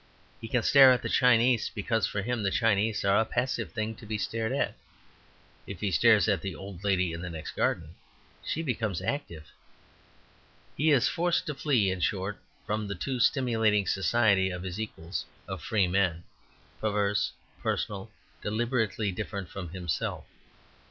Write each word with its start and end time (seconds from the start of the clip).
He 0.41 0.47
can 0.47 0.63
stare 0.63 0.91
at 0.91 1.03
the 1.03 1.09
Chinese 1.09 1.69
because 1.75 2.07
for 2.07 2.23
him 2.23 2.41
the 2.41 2.49
Chinese 2.49 3.05
are 3.05 3.19
a 3.19 3.23
passive 3.23 3.71
thing 3.71 3.93
to 3.97 4.07
be 4.07 4.17
stared 4.17 4.51
at; 4.51 4.73
if 5.67 5.79
he 5.79 5.91
stares 5.91 6.27
at 6.27 6.41
the 6.41 6.55
old 6.55 6.83
lady 6.83 7.13
in 7.13 7.21
the 7.21 7.29
next 7.29 7.51
garden, 7.51 7.93
she 8.43 8.63
becomes 8.63 8.99
active. 9.03 9.51
He 10.75 10.89
is 10.89 11.07
forced 11.07 11.45
to 11.45 11.53
flee, 11.53 11.91
in 11.91 11.99
short, 11.99 12.39
from 12.65 12.87
the 12.87 12.95
too 12.95 13.19
stimulating 13.19 13.85
society 13.85 14.49
of 14.49 14.63
his 14.63 14.79
equals 14.79 15.23
of 15.47 15.61
free 15.61 15.87
men, 15.87 16.23
perverse, 16.79 17.31
personal, 17.61 18.09
deliberately 18.41 19.11
different 19.11 19.49
from 19.49 19.69
himself. 19.69 20.25